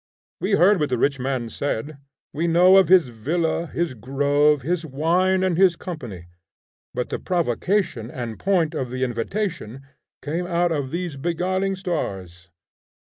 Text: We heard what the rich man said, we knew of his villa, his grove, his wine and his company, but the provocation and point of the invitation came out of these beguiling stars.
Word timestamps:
We 0.39 0.53
heard 0.53 0.79
what 0.79 0.89
the 0.89 0.97
rich 0.97 1.19
man 1.19 1.47
said, 1.49 1.99
we 2.33 2.47
knew 2.47 2.75
of 2.75 2.87
his 2.87 3.09
villa, 3.09 3.67
his 3.67 3.93
grove, 3.93 4.63
his 4.63 4.83
wine 4.83 5.43
and 5.43 5.55
his 5.59 5.75
company, 5.75 6.25
but 6.91 7.09
the 7.09 7.19
provocation 7.19 8.09
and 8.09 8.39
point 8.39 8.73
of 8.73 8.89
the 8.89 9.03
invitation 9.03 9.83
came 10.23 10.47
out 10.47 10.71
of 10.71 10.89
these 10.89 11.17
beguiling 11.17 11.75
stars. 11.75 12.49